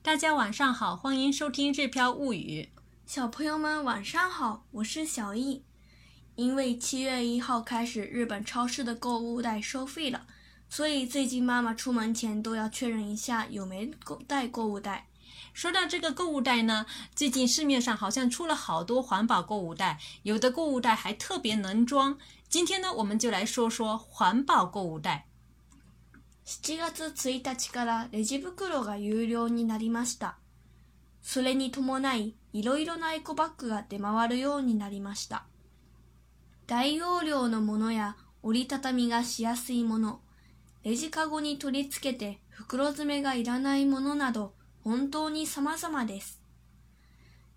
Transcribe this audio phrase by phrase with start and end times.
[0.00, 2.68] 大家晚上好，欢迎收听《日飘物语》。
[3.04, 5.64] 小朋友们晚上好，我是小易。
[6.36, 10.28] 因为七月一号开始，日本超市的购物袋收费了，
[10.68, 15.08] 所以最近妈妈出门前都要确认一下有没购带购物袋。
[15.52, 22.16] 说到这个购物袋呢，最近市面上好像出了好多环保购物袋，有的购物袋还特别能装。
[22.48, 25.31] 今天呢，我们就来说说环保购物袋。
[26.44, 30.36] 7月1日からレジ袋が有料になりました。
[31.22, 35.46] それに伴い、いろいろなエコバッグが出回るようになりました。
[36.66, 40.20] 大容量のものや折りたたみがしやすいもの、
[40.82, 46.42] レジカゴに取り付けて袋詰めがいらないものなど、本当に様々です。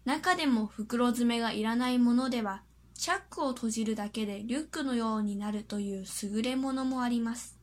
[0.06, 2.62] 中でも袋詰めがいらないものでは、
[2.94, 7.55] チャックを閉じるだけでリュックのようになるという優れものもあります。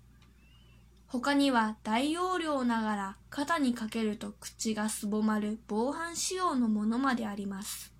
[1.12, 7.92] 他には大容量ながら肩にかけると口がすぼまる防犯仕様のものまであります。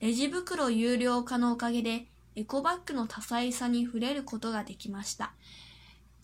[0.00, 5.32] レジ袋有料化のおかげでエコバッグの多彩さに触れることができました。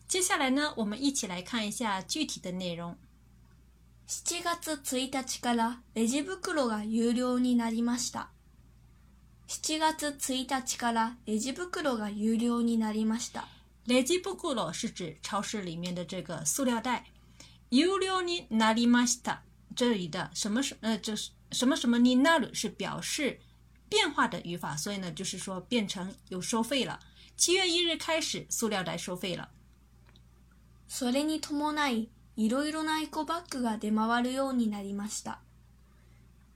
[0.06, 2.94] 接下来呢，我们一起来看一下具体的内容。
[4.06, 8.28] 7月1日からレジ袋が有料になりました。
[9.48, 13.48] 7月1日からレジ袋が有料になりました。
[13.86, 17.06] 垃圾不鼓了，是指超市里面的这个塑料袋。
[17.68, 19.42] 由了尼哪里买起的？
[19.76, 23.40] 这里的什么是呃，就是什么什么尼哪里是表示
[23.88, 26.98] 变化的语法，所以呢，就是说变成有收费了。
[27.36, 29.50] 七月一日开始，塑料袋收费了。
[30.90, 35.38] それに伴ないいろいろなエコバッグが出回るようになりました。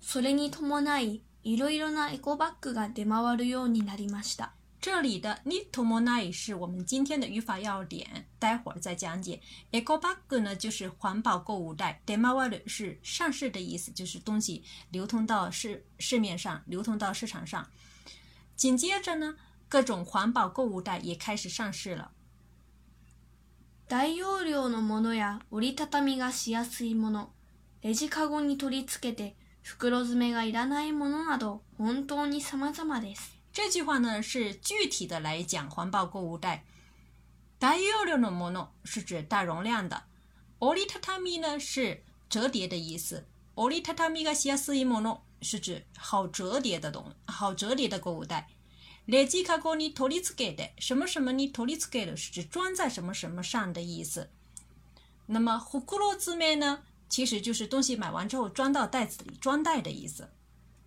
[0.01, 4.55] それに伴ないいろいろなエコバッグが出回るようになりました。
[4.81, 9.39] 这里的 n i to m o n a y 是我们今天的语法要点，待会儿再讲解。
[9.73, 12.01] Eco bag 呢，就是环保购物袋。
[12.07, 17.69] d e m a 是上市的意思，就是东西流通到市市面上，流通到市场上。
[18.57, 19.37] 紧接着呢，
[19.69, 22.13] 各种环保购物袋也开始上市了。
[23.87, 27.31] 大容量のものや折りたたみがしやすいもの、
[27.83, 33.40] レジカゴに取り付けて袋詰めがいらないものなど、本当に様々です。
[33.63, 36.65] 这句话呢是具体的来讲环保购物袋。
[37.59, 38.23] 大容量
[38.55, 40.05] 的，是指大容量的。
[40.61, 43.27] o l t t a a m i 呢是折叠的意思。
[43.57, 48.49] o mono l t t a a m i 是指好折叠的东，好折叠的购物袋。
[50.79, 51.53] 什么什么你？
[52.17, 54.31] 是指装在什么什么上的意思。
[55.27, 55.63] 那么，
[57.11, 60.31] 其实就是东西买完之后装到袋子里，装袋的意思。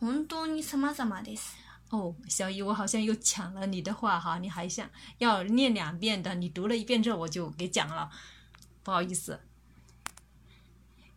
[0.00, 1.54] 本当に様々です。
[1.90, 4.88] 哦，小姨，我好像又抢了你的话哈，你还想
[5.18, 8.08] 要念两遍的，你读了一遍之后我就给讲了，
[8.82, 9.38] 不好意思。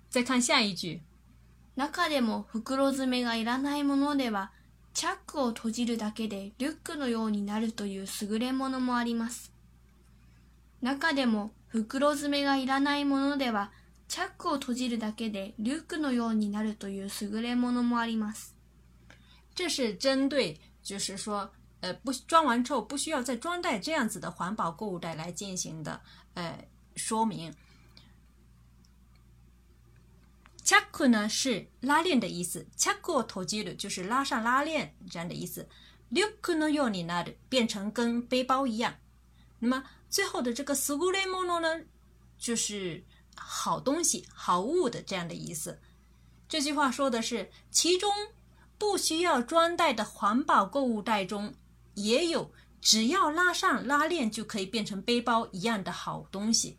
[0.10, 1.02] 再看下一句。
[1.78, 4.52] 中でも袋詰めがいらないものでは、
[4.94, 9.52] チャックを閉じるだけでリュックのようになるという優れものもあります。
[10.84, 13.72] 中でも袋詰めがいらないものでは、
[14.10, 18.53] チャックを閉じるだけでリュックのようになるという優れものもあります。
[19.56, 26.00] 这是针对，就是说，呃，不装完之后不需要再装袋这样子的环保购物袋来进行的，
[26.34, 26.66] 呃，
[26.96, 27.54] 说明。
[30.66, 35.68] c h c k 呢是拉链的意思 c h c k u t o j i 就是拉上拉链这样的意思。
[36.10, 38.96] lukuno y o n i n a d 变成跟背包一样。
[39.60, 41.82] 那么最后的这个 suguremono 呢，
[42.40, 43.04] 就是
[43.36, 45.78] 好东西、好物的这样的意思。
[46.48, 48.10] 这句话说的是其中。
[48.92, 51.54] 不需要装袋的环保购物袋中
[51.96, 52.52] 也有
[52.82, 56.78] 只要拉上拉链就可以变成背包一样的好东西。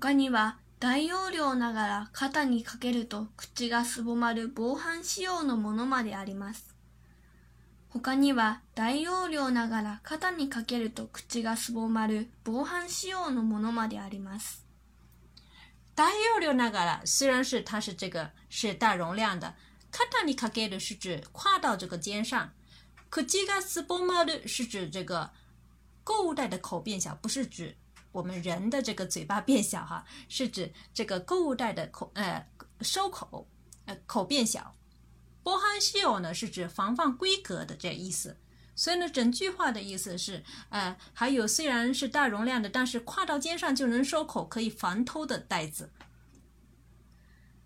[0.00, 6.76] 他には大容量ながら肩にかけると口がすぼまる防犯仕様のものまであります。
[7.88, 14.67] 他には大容量ながら肩にかけると口がすぼまる防犯仕様のものまであります。
[15.98, 19.52] 大容量那个了，虽然是它是这个是大容量的。
[19.90, 20.20] kata
[20.60, 22.52] n 是指跨到这个肩上。
[23.10, 25.28] k u j s o 是指这个
[26.04, 27.76] 购物袋的口变小，不是指
[28.12, 32.46] 我们人的这个嘴巴变小哈，是指这个购物袋的口，呃，
[32.80, 33.48] 收口，
[33.86, 34.72] 呃，口变小。
[35.42, 38.36] b o k a 呢是指防范规格的这意思。
[38.78, 45.90] 所以呢，整句话的意思是，呃，还有虽然是大容量的，但是挎到肩上就能收口，可以防偷的袋子。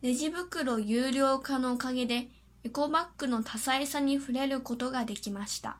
[0.00, 2.31] レジ袋有料化のおかげで、
[2.64, 5.76] エコバッグの多彩さに触れることができました。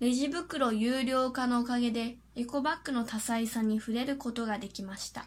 [0.00, 5.26] レジ袋有料化のおかげで、エコバッグの多彩さに触れることができました。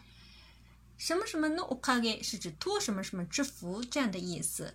[0.98, 4.74] 什么什么のおかげ是指托什么什么之福这样的意思。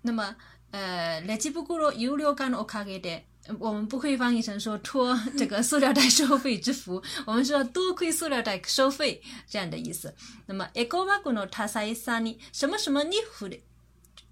[0.00, 0.34] 那么
[0.70, 3.22] 呃，那只不过了有了干了卡给的，
[3.58, 10.14] 我们不可以翻译成说托这个塑料袋收费之福， 我们说多亏塑料袋收费这样的意思。
[10.46, 13.56] 那么 eco bagono t a s a s a n i 什么什么你付的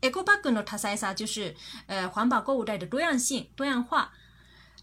[0.00, 1.54] eco bagono t a s a s a 就是
[1.86, 4.12] 呃环保购物袋的多样性多样化，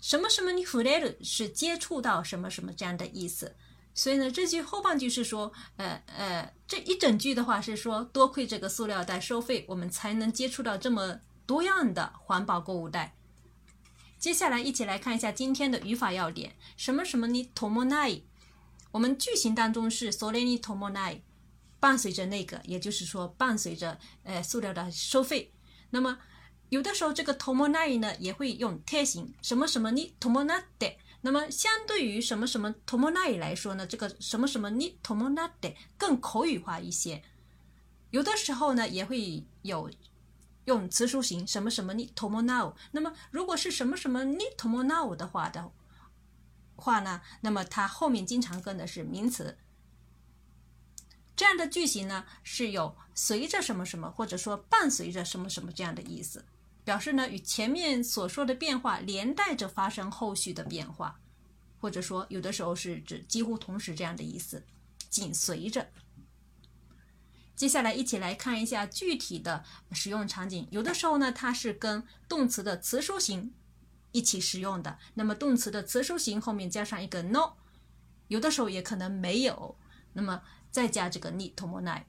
[0.02, 3.56] 什么什么你 l e 是接触到什么什么这样的意思。
[3.98, 11.18] 所以呢，这句后半句是说，呃呃，这一整句的话是说多亏这个塑料袋收费，我们才能接触到这么。
[11.45, 13.15] 多样的环保购物袋。
[14.18, 18.21] 接下来，一起来看一下今天的语法要点：什么什么呢？tomonai。
[18.92, 21.19] 我们句型当中是 s o l e n i tomonai，
[21.80, 25.51] 伴随着那个，也就是说伴随着呃塑料的收费。
[25.89, 26.18] 那么
[26.69, 30.95] 有的时候这个 tomonai 呢也会用贴型，什么什么呢？tomonade。
[31.21, 37.21] 那么相对于什么什么 tomonai 来说呢，这个什么什么呢？tomonade 更口语化一些。
[38.12, 39.92] 有的时候呢也会有。
[40.66, 42.74] 用词书型什么什么呢？tomorrow。
[42.92, 45.72] 那么，如果是什么什么呢？tomorrow 的话的，
[46.76, 49.58] 话呢，那么它后面经常跟的是名词。
[51.36, 56.44] 这样的句型呢，是有随着什么什么，或者说伴随着什么什么这样的意思，
[56.84, 61.20] 表示呢与前面所说的变化连带着发生后续的变化，
[61.80, 64.64] 或者说有的时候是指几乎同时这样的意思，
[65.10, 65.86] 紧随着。
[67.56, 70.68] 接下来一起来看一下具体的使用场景。
[70.72, 73.54] 有的时候呢，它是跟动词的词书形
[74.12, 74.98] 一起使用的。
[75.13, 77.54] 那么，动词的词书形后面加上一个 no，
[78.28, 79.78] 有的时候也可能没有。
[80.13, 82.04] 那么，再加这个にともない。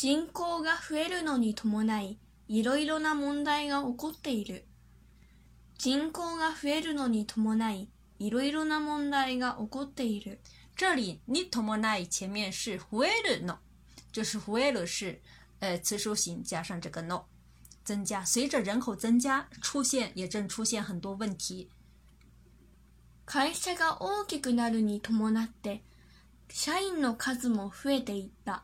[0.00, 2.16] 人口が増えるのに伴い、
[2.48, 4.64] いろいろな問題が起こっている。
[5.76, 10.40] 人口が増えるのに伴い、いろいろな問題が起こっている。
[10.78, 13.58] 这里に伴い前面是増えるの，
[14.12, 15.20] 就是増える是
[15.58, 17.24] 呃词书形加上这个 no，
[17.82, 18.24] 增加。
[18.24, 21.68] 随着人口增加，出现也正出现很多问题。
[23.26, 25.80] 会社が大きくなるに伴って
[26.48, 28.62] 社員の数も増えていった。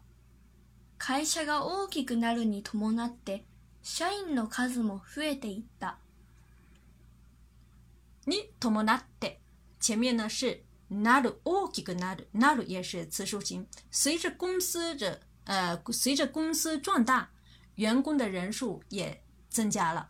[0.97, 3.45] 会社が大きくなるに伴って
[3.83, 5.99] 社員の数も増えていった。
[8.29, 9.41] に伴って
[9.87, 13.67] 前面呢是ナルオジグナルナル也是次数型。
[13.91, 17.31] 随着公司的呃，随着公司壮大，
[17.77, 20.09] 员工的人数也增加了。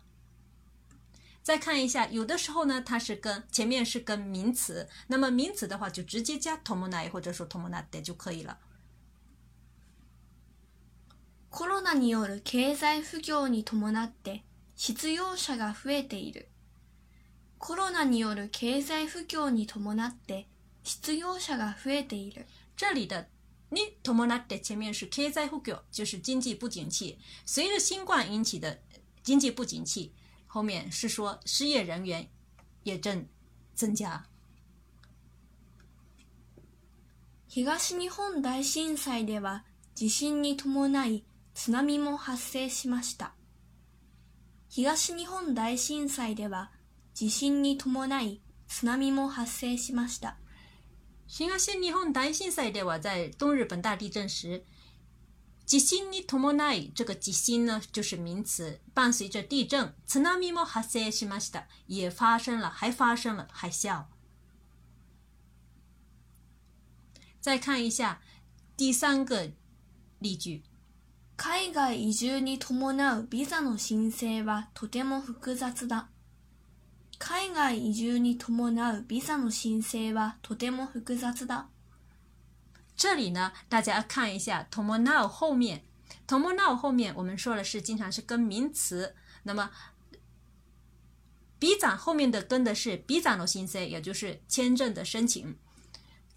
[1.42, 8.56] 再看一下，有的时候呢，它是跟前面是跟名词，那么名词的话就直接加ともない或者说ともなっ就可以了。
[11.50, 14.42] コロナによる経済不況に伴って
[14.76, 16.48] 失業者が増えている。
[17.58, 20.48] コロナによる経済不況に伴って
[20.84, 22.46] 失業者が増えている。
[22.76, 23.18] 这里的
[23.72, 25.48] に伴って前面是経済
[25.90, 27.18] 就是经济不景气。
[27.46, 28.78] 随着新冠引起的
[29.22, 30.12] 经济不景气，
[30.46, 32.28] 后面是说失业人员
[32.84, 33.26] 也正
[33.74, 34.26] 增加。
[37.48, 39.62] 東日本大震災では
[39.94, 41.24] 地震に伴い
[41.54, 43.32] 津波も発生しました。
[44.68, 46.72] 東日本大震災では
[47.14, 50.36] 地震に伴い津波も発生しました。
[51.36, 54.62] 東日本大震災では在東日本大地震时，
[55.66, 64.04] 地震に伴い、这个地震呢，就是名词，伴随着地震，津波も発生しました，也发生了，还发生了海啸。
[67.40, 68.20] 再看一下
[68.76, 69.50] 第三个
[70.20, 70.62] 例句，
[71.36, 76.10] 海外移住に伴うビザの申請はとても複雑だ。
[77.18, 81.68] 海外移住に伴うビザの申請はとても複雑だ。
[82.96, 85.84] 这里呢，大家看一下 t o m o n 后面
[86.26, 89.70] t o m o n 后面我们说的是经常是跟名词，那么
[91.60, 95.56] v 后面的跟的是の申請，也就是签证的申请。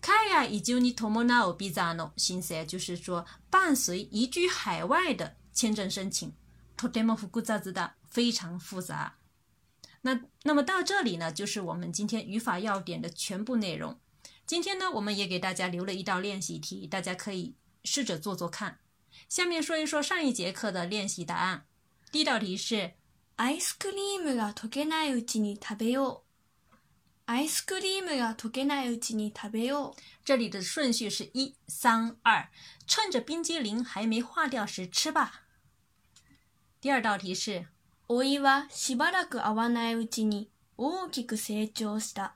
[0.02, 6.32] 海外移住に伴うビザの申請，就是说伴随移居海外的签证申请。
[6.78, 9.16] とても複雑だ，非常复杂。
[10.08, 14.00] 那那么到这里呢，就是我们今天语法要点的全部内容。
[14.46, 18.80] 今天呢，我们也给大家留了一道练习题，大家可以试着做做看。
[19.28, 21.66] 下面说一说上一节课的练习答案。
[22.10, 22.94] 第一道题是
[23.36, 26.24] ice cream が溶けないうちに食べよ
[27.28, 27.30] う。
[27.30, 29.96] ice cream が溶けないうちに食べよう。
[30.24, 32.48] 这里的顺序是一三二，
[32.88, 35.42] 趁着冰激凌还没化掉时吃吧。
[36.80, 37.66] 第二道题是。
[38.10, 42.36] 老いはしばらく会わないうちに大きく成長した。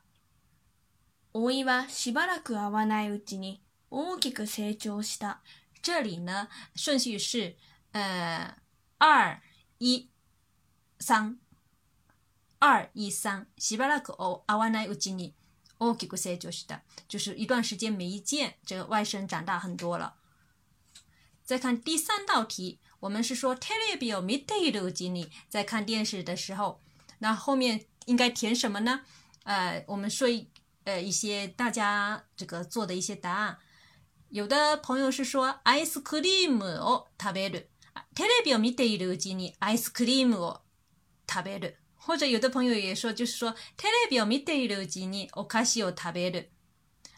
[1.33, 5.41] 老いはしばらく会わないうちに大きく成長した。
[5.81, 7.55] 这里呢，顺序是
[7.93, 8.53] 呃
[8.99, 9.39] 二
[9.79, 10.09] 一
[10.99, 11.39] 三
[12.59, 15.33] 二一三，しばらく会わないうちに
[15.79, 20.15] 大きく成長した，就是一段时间没见，这个外甥长大很多了。
[21.45, 22.81] 再看第三道题。
[23.01, 26.79] 我们是说テレビをみてるうちに，在看电视的时候，
[27.17, 29.01] 那后面应该填什么呢？
[29.43, 30.47] 呃，我们说一
[30.83, 33.57] 呃一些大家这个做的一些答案，
[34.29, 37.65] 有的朋友是说 ice cream を食べる，
[38.13, 40.61] テレビを見ているうちにアイスクリームを
[41.27, 46.51] 食べる，或者有的朋友也说就是说テレビを見ているうちにお菓子を食べる。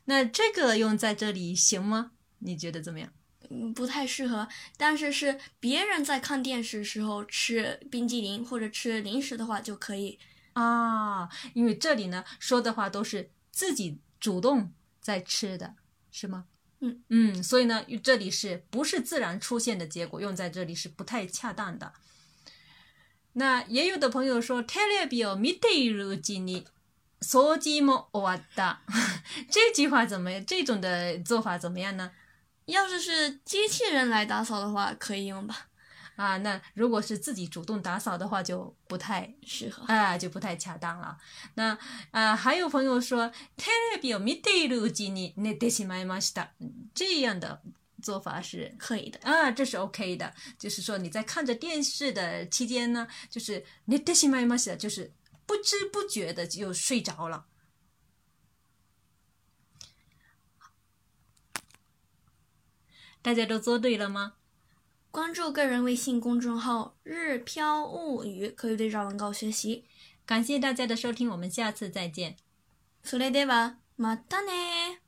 [0.05, 2.11] 那这个用在这里行吗？
[2.39, 3.11] 你觉得怎么样？
[3.73, 10.17] 不太适合，但是是别人在看电视时候吃冰激凌或者吃零食的话就可以
[10.53, 15.75] 啊，因为这里呢说的话都是自己主动在吃的
[16.11, 16.45] 是吗？
[16.79, 21.93] 嗯嗯，所以呢，这里是不是自然出现的结果用在这里是不太恰当的。
[23.33, 28.79] 那也有的朋友说 t e ビを見ている o ち meteo j i n
[29.49, 30.41] 这句话怎么？
[30.43, 32.11] 这种的做法怎么样呢？
[32.65, 35.67] 要是是机器人来打扫的话，可以用吧？
[36.15, 41.17] 啊，那如果是自己主动打扫的话，就不太适合，啊，就不太恰当了。
[41.55, 41.77] 那
[42.11, 43.31] 啊，还有朋友说，
[46.95, 47.61] 这样的
[48.01, 53.65] 做法是可以的，啊，这是 OK 的，就是说你在看着电视的期间呢，就是
[55.45, 57.45] 不知不觉的就睡着了。
[63.23, 64.33] 大家都做对了吗？
[65.09, 69.85] 关注个人微信公众号“日漂物语”，可以对照文稿学习。
[70.25, 72.35] 感谢大家的收听，我们下次再见。
[73.03, 75.02] それではまたね。